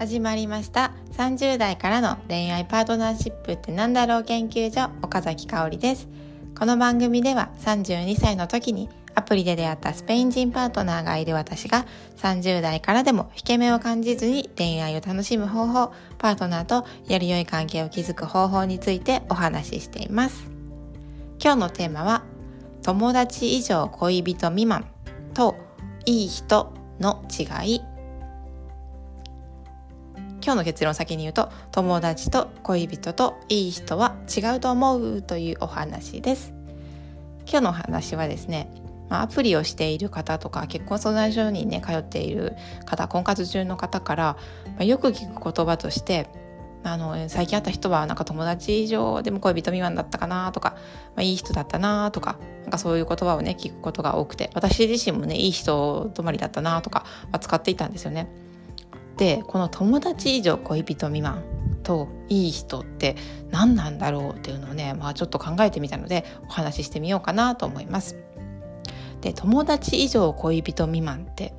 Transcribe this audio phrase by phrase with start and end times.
[0.00, 0.92] 始まりました。
[1.12, 6.08] 30代からの恋愛パートナーシップってなんだろう研究所岡崎香織です。
[6.58, 11.84] この番組では32歳の時にアプリで出会ったスペイン人パートナーがいる私が
[12.16, 20.50] 30代からでも引け目を感じずに恋愛を楽しむ方法パートナーとより良い関係を築く方法についてお話ししています。
[21.44, 22.24] 今日のテーマは
[22.82, 24.86] 友達以上恋人未満
[25.34, 25.56] と
[26.06, 27.89] いい人の違い。
[30.42, 36.54] 今日の結論を先に言うと友達と恋人といい人は違うと思うというお話です
[37.46, 38.72] 今日のお話はですね
[39.10, 42.54] アプリをしている方とか結婚相談所にね通っている
[42.86, 44.36] 方婚活中の方から、
[44.78, 46.28] ま、よく聞く言葉として
[46.82, 50.76] あの最近会った人はなんか友達以上でも恋人未満だったかなとか、
[51.14, 58.28] まあ、いい人だったなとかなんかそういう言葉をね聞くことが多くて私自身もねいい人止まりだったなとか、ま、使っていたんですよね。
[59.20, 61.44] でこの友達以上恋人未満
[61.82, 63.16] といい人って
[63.50, 68.16] 何なんだろうっていうのをね、まあ、ちょっと考えてみたのでお話ししてみようかなと思います。
[69.20, 71.52] で友達以上恋人未満って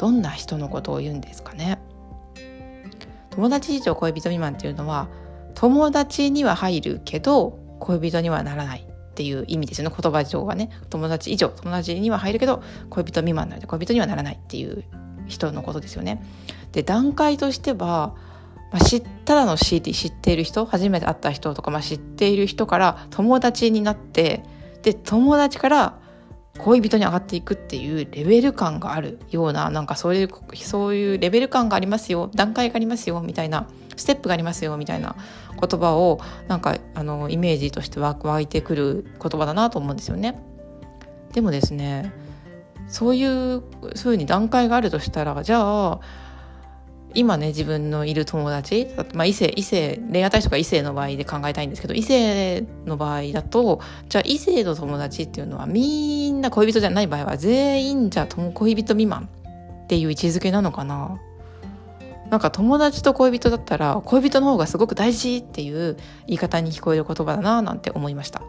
[0.00, 1.78] どんな人のことを言うんですかね？
[3.30, 5.06] 友達以上恋人未満っていうのは
[5.54, 14.84] 友達には入るけど恋人にはならないっていう意味ですよね言葉上はね友達以上友達には入るけど恋人未満なので恋人にはならないっていう
[15.28, 16.20] 人のことですよね。
[16.74, 18.16] で段階としては、
[18.72, 24.42] まあ、知ただの CD 知っている人初めて会った人とか、まあ、知っている人から友達になって
[24.82, 25.98] で友達から
[26.58, 35.14] 恋人に上がっていくっていうレベル感があるようななんかそういうそういうレベル感がありますよ段階がありますよみたいなステップがありますよみたいな
[35.60, 40.40] 言葉をなんかあのイメージとして湧いてくる言葉だなと思うんですよね。
[41.32, 42.12] でもですね
[42.88, 43.62] そういう
[43.96, 46.00] ふうに段階があるとしたらじゃあ
[47.14, 59.28] 今ね自分のいる友達、まあ、異性異性恋愛対象が異性の場合で考えたいんですけど異性の場合だとじゃあ異性の友達っていうのはみんな恋人じゃない場合は全員じゃあ恋人未満
[59.84, 61.20] っていう位置づけなのかな
[62.30, 68.42] なんか友達と恋人だったら恋人の方がすごく大事っていう言い方に聞こえる言葉だななんて思いました。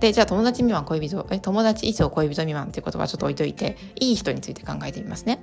[0.00, 5.40] でじゃあ友達未満恋人え友達以上恋人未満っていう言葉ちょっと置いといていい人について考えてみますね。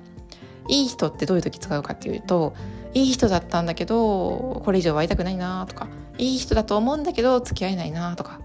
[0.67, 2.55] いい人ってどういう時使うかっていうと
[2.93, 5.87] いい人だったんだけどこれ以上会いたくないなとか
[6.17, 8.39] いい人だと思うんだけど付き合えないなとか。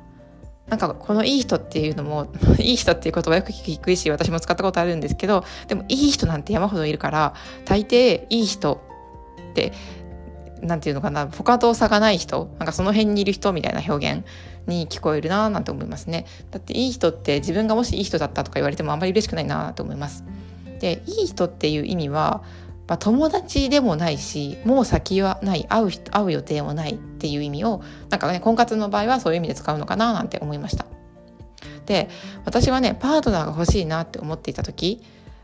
[0.68, 2.28] なんかこのいい人っていうのも
[2.60, 8.80] いい人っていう言葉よく聞くし私も使ったことあるんですけどでもいい人なんて山ほどいるから大抵いい人
[9.50, 9.72] って
[10.62, 14.24] なんていうのかな他と差がない人なんかその辺にいる人みたいな表現
[14.66, 16.26] に聞こえるななんて思いますね。
[16.50, 20.24] だっていい人って自分がもしいい人だったとか言われてもあんまり嬉しくないなと思います。
[20.80, 22.42] でいい人っていう意味は、
[22.88, 30.86] まあ、友達でもないしもう先はない会う会う予定もないっていう意味をなんかね婚活の場合はそういう意味で使うのかななんて思いました
[31.86, 32.08] で
[32.44, 35.02] 私はねパートナーが欲しいなって思っていた時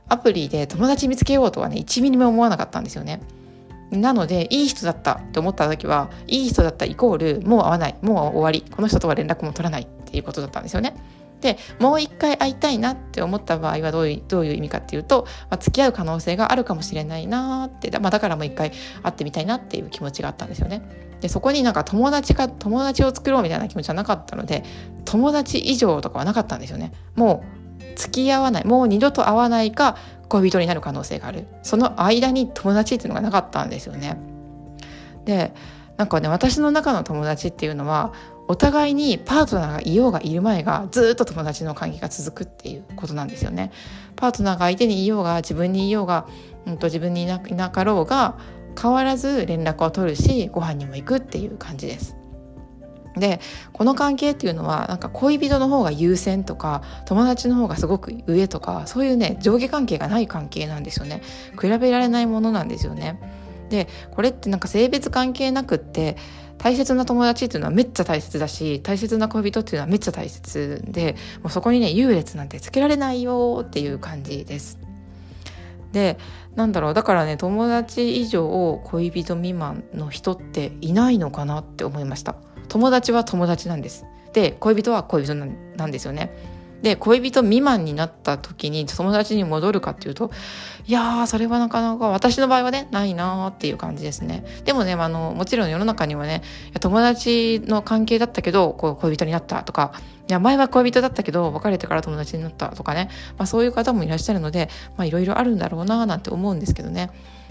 [0.09, 3.21] アプリで友達見つけようとはね1ミリも思わなかったんですよね
[3.91, 10.97] なのでいい人だったって思った時はいい人だったイコールもう会わないもう終わりこの人とは連絡も取らないっていうことだったんですよね。
[11.47, 20.83] でもう一回会いたいなって思った場合はどういうどういう意味かっていうと、まあ、付き合う可能性があるかもしれないなってだ,、まあ、だからもう一回会ってみたいなっていう気持ちがあったんですよね。
[21.21, 24.65] でそこになんか友達か友達を作ろうみたいな気持ちはなかったので
[25.05, 26.93] 友達以上とかはなかったんですよね。
[27.15, 27.45] も
[27.81, 29.97] う付き合わないもう二度と会わないか
[30.29, 34.19] 恋人になる可能性があるその間に友達っていうのがなかったんですよね。
[35.25, 35.55] で
[35.97, 38.13] なんかね私の中の友達っていうのは
[38.49, 43.73] お互いにパートナーがいようがいる前がずっと友達の関係が続くっていうことなんですよね。
[44.15, 46.27] パートナーが相手にいようが自分にいようが、
[46.67, 48.39] うんと、自分にいなかろうが
[48.81, 52.17] 変わらず連絡を取るしご飯にも行くっていう感じです。
[53.17, 53.41] で
[53.73, 61.23] この関係っていうのはなんか恋人の方が優先とか友達の方がすごく上とかそういうね上下関係がない関係なんですよね
[61.59, 63.19] 比べられないものなんですよね
[63.71, 66.17] でこれってなんか性別関係なくって
[66.59, 74.79] 大切な友達っていうのはめっちゃ大切だし大切な恋人っていうのはめっちゃ大切でもうそこにね優劣なんてつけられないよっていう感じです。
[75.93, 76.19] で
[76.55, 82.37] なんだろうだからね友達以上恋人未満の人っていないのかなって思いました。
[82.69, 84.05] 友達は友達なんです。
[84.33, 85.35] で恋人は恋人
[85.77, 86.31] なんですよね。
[86.83, 90.31] で恋人未満になった時に友達に戻るかっていうと
[90.87, 94.45] いやーそれはなかなか私の場合はねないなーっていう感じですね。
[94.65, 96.43] でもねあのもちろん世の中にはね
[96.81, 99.93] 友達の関係だったけどこう恋人になったとか
[100.29, 104.69] いや前は恋人だったけど別れてから友達になったとかね、まあ、そういう方もいらっしゃるので
[105.01, 107.11] いろいろあるんだろうななんて思うんですけどね。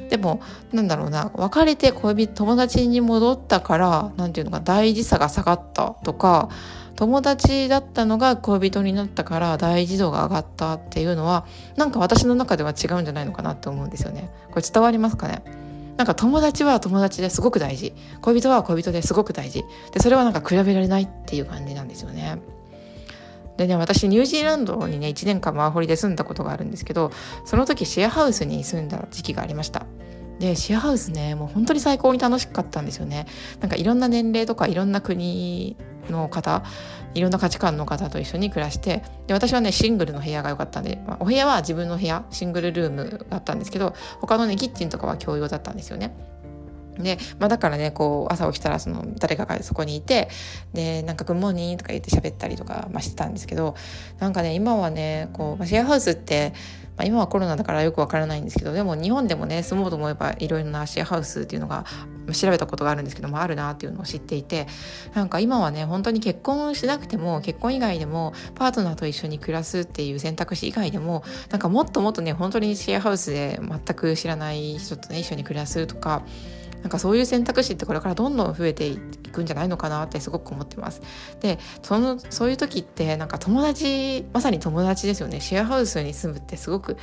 [0.09, 0.41] でも
[0.73, 6.49] なんだろうな別れて恋人友達に戻ったからなんていうのか大事さが下がったとか
[6.95, 11.45] 友達だったのが恋人になったから大事度が上がったっていうのは
[11.75, 14.31] なんか私の中では違うんじゃないのかなって思うんですよね。
[14.51, 15.43] これ伝わりますかね？
[15.97, 19.63] なんか友達は友達ですごく大事恋人は恋人ですごく大事
[19.93, 22.39] でそれはなんか比べられないっていう感じなんですよね。
[23.57, 27.11] でね私ニュージーランドにね1年間ワーホリで住んだことがあるんですけど
[27.45, 29.85] その時シェアハウスに住んだ時期がありました。
[30.39, 33.25] でシェアハウスねもう本当に最高に楽しかったんですよね
[33.61, 35.77] なんかいろんな年齢とかいろんな国
[36.11, 36.63] の方
[37.13, 46.15] いろんな価値観の方と一緒に暮らしてで私はねシングルの部屋が良かったんで、まあ、お部屋は自分の部屋シングルルームだったんですけど他のねキッチンとかは共用だったんですよね。
[46.97, 50.29] で、まあ、だからねこう朝起きたらその誰かがそこにいて
[50.73, 53.75] でなんか「グッモーニング」とか言って喋ったりとか、ま、してたんですけど
[54.19, 56.53] なんかね今はねこうシェアハウスって
[56.97, 61.85] まあ、今はコロナだからよくわからないんですけどでも日本でもね住もうと思えばいろいろなシェアハウスっていうのが
[62.31, 64.67] 調べたことがあるんですけどもあるなっていうのを知っていて
[65.13, 76.23] なんか今はね本当に結婚しなくても結婚以外でもパートナーと一緒に暮らすっていう選択肢以外でもなんかもっともっとね本当にシェアハウスで全く知らない人とね一緒に暮らすとか
[76.81, 81.01] なんかそういう選択肢ってこれからどんどん増えていくんじゃないのかなってすごく思ってます。
[81.41, 86.97] でそのそういう時ってなんか友達まさに友達ですよねシェアハウスに住むってすごく、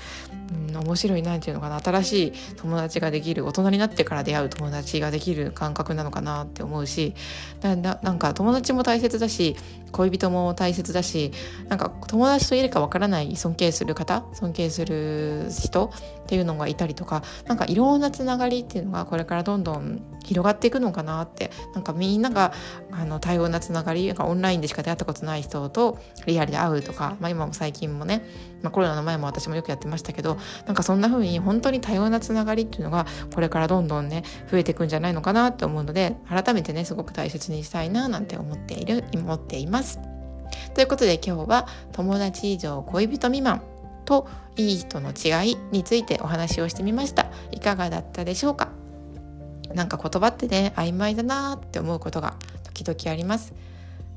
[0.72, 7.14] 面白いなんていうのかな新しい友達ができる大人になってから出会う友達ができる感覚なのかなって思うし
[7.60, 9.56] ななんか友達も大切だし
[9.93, 11.32] 恋人も大切だし
[11.69, 22.52] なんか友達といるかわからない尊敬する方尊敬する人っていうのがいたりとかなんかいろんなつながりっていうのがこれからどんどん広がっていくのかなってなんかみんなが
[22.90, 28.25] あの多様なつながりなんかオンラインでしか出会ったことない人とリアルで会うとか、まあ、今も最近もね、
[28.62, 40.00] まあ、コロナの前も私もよくやってましたけどなんかそんな風に本当に多様なつながりっていうのがこれからどんどんね増えていくんじゃないのかなって思うので改めてねすごく大切にしたいななんて思っている思っています。
[40.75, 43.62] ということで今日は友達以上恋人未満
[44.05, 47.27] といい人の違いについてお話をしてみました。
[47.50, 48.69] いかがだったでしょうか？
[49.75, 52.35] なか言葉ってね曖昧だなって思うことが
[52.65, 53.55] 時々あります。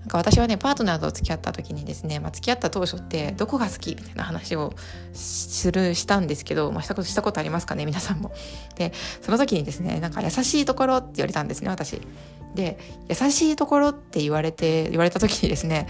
[0.06, 4.74] なんか私はねパートナーと付き合った時にですね、まあ、付き合った当初ってどこが好きみたいな話を
[5.14, 8.32] するしたんですけど、まあ、したことしたことありますかね皆さんも。
[8.76, 12.00] でその時にですねなんか優しいところって言われたんですね私。
[12.54, 12.78] で
[13.10, 15.88] 優しいところって言われて言われた時にですね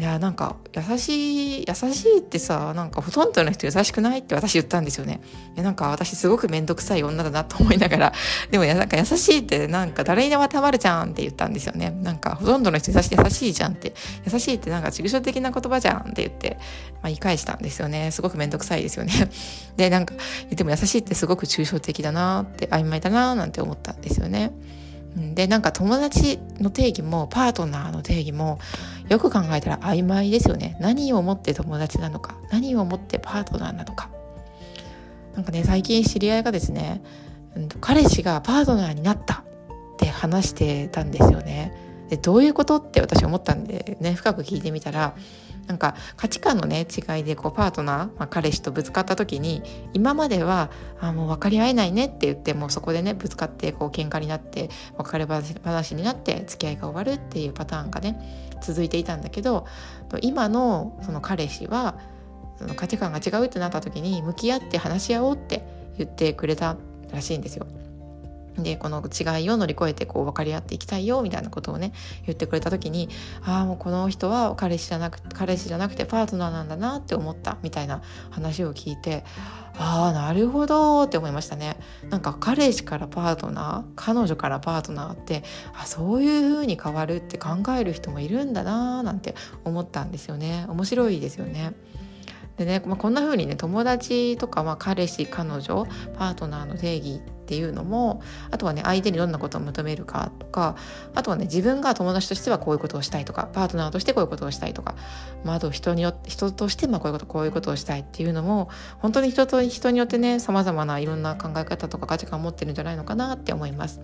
[0.00, 5.20] いやなんか優しい優しいってさなんかほとんどの人優しくないって私言ったんですよね。
[5.54, 8.12] いやなんか私すごく面倒くさい女だなと思いながら。
[8.50, 11.90] でもなんか優しいってなんか誰にでもたまるじゃんって言ったんですよね。
[11.90, 13.92] なんかほとんどの人優しい優しいじゃんって。
[14.24, 16.56] 優しいってなんか抽象的な言葉じゃんって言って、
[16.94, 18.10] まあ、言い返したんですよね。
[18.10, 19.12] すごく面倒くさいですよね。
[19.76, 20.14] でなんか
[20.44, 24.52] 言っても優しいってすごく抽象的だなって曖昧だななんて思ったんですよね。
[25.16, 28.58] でなんか友達の定義もパートナーの定義も
[29.08, 30.76] よく考えたら曖昧ですよね。
[30.80, 34.10] 何をもって友達なのか何をもってパートナーなのか。
[35.34, 37.02] なんかね最近知り合いがですね
[37.80, 39.44] 彼氏がパートナーになった
[39.94, 41.72] って話してたんですよね。
[42.08, 45.14] でどういうことって私思ったんでね深く聞いてみたら
[45.70, 49.62] なんか価値観のね違いでこうパートナー、まあ、彼氏とぶつかった時に
[49.92, 50.68] 今までは
[51.00, 54.68] あもう分かり合えないねって言ってもうそこでねぶつかってこう喧嘩になって
[54.98, 59.64] 別れ話になって付き合いが終わるっていうパターンがね続いていたんだけど
[60.22, 62.00] 今のその彼氏は
[62.58, 65.64] その価値観が違うってなった時に向き合って話し合おうって
[65.98, 66.76] 言ってくれた
[67.12, 67.66] らしいんですよ。
[68.58, 71.92] でこの違いを乗り越えてこう分かり合っていきたいよみたいなことをね
[72.26, 73.08] 言ってくれた時に
[73.42, 79.24] ああもうこの人は彼氏じゃなく彼氏じゃなくてパートナーなんだなって思ったみたいな話を聞いて
[79.78, 81.76] ああなるほどって思いましたね
[82.10, 85.42] なんか彼氏からパートナー彼女からパートナーって
[85.74, 91.72] あそういう風に変わるって考える人もいるんだなーなんて思ったんですよね面白いですよね。
[92.60, 95.86] でね、まあ、こんな風にね友達とか、まあ、彼氏彼女
[96.18, 100.76] パートナーの定義っていうのもあとはね相手にどんなことを求めるかとか
[101.14, 104.94] あとはね自分が友達としてはこういうことをしたいとかパートナーとしてこういうことをしたいとか、
[105.42, 114.02] まあ、あと人によって人としてまあこういうことこういうことをしたいっていうのも本当に人と人によってねさまざまないろんな考え方とか価値観を持ってるんじゃないのかなって思います。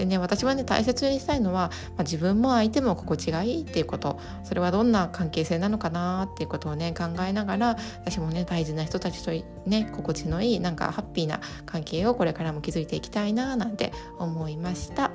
[0.00, 9.30] でね私はね大切にしたいのは、まあ、自分も相手も心地がいいっていうことそれはどんな関係性なのかなっていうことをね考えながら私もね大事な人たちと
[9.68, 15.10] ね心地のいいなんかハッピーな関係をこれからも築いていきたいななんて思いました。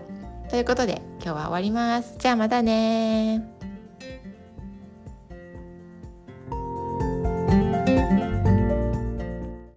[0.50, 2.16] ということで今日は終わります。
[2.20, 3.55] じゃあまたね